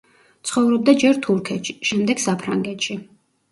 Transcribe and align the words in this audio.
ცხოვრობდა 0.51 0.95
ჯერ 1.03 1.19
თურქეთში, 1.27 1.77
შემდეგ 1.91 2.25
საფრანგეთში. 2.27 3.01